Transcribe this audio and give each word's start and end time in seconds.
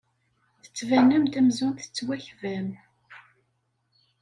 Tettbanem-d 0.63 1.33
amzun 1.39 1.71
tettwakbam. 1.79 2.67